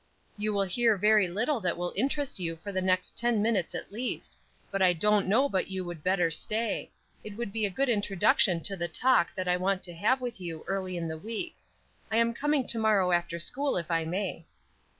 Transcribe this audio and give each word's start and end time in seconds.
"You 0.35 0.51
will 0.51 0.63
hear 0.63 0.97
very 0.97 1.27
little 1.27 1.59
that 1.59 1.77
will 1.77 1.93
interest 1.95 2.39
you 2.39 2.55
for 2.55 2.71
the 2.71 2.81
next 2.81 3.15
ten 3.19 3.39
minutes 3.39 3.75
at 3.75 3.91
least; 3.91 4.35
though 4.71 4.83
I 4.83 4.93
don't 4.93 5.27
know 5.27 5.47
but 5.47 5.67
you 5.67 5.85
would 5.85 6.03
better 6.03 6.31
stay; 6.31 6.89
it 7.23 7.37
would 7.37 7.53
be 7.53 7.67
a 7.67 7.69
good 7.69 7.87
introduction 7.87 8.61
to 8.63 8.75
the 8.75 8.87
talk 8.87 9.35
that 9.35 9.47
I 9.47 9.57
want 9.57 9.83
to 9.83 9.93
have 9.93 10.19
with 10.19 10.41
you 10.41 10.63
early 10.65 10.97
in 10.97 11.07
the 11.07 11.19
week. 11.19 11.55
I 12.09 12.17
am 12.17 12.33
coming 12.33 12.65
to 12.65 12.79
morrow 12.79 13.11
after 13.11 13.37
school, 13.37 13.77
if 13.77 13.91
I 13.91 14.03
may." 14.03 14.47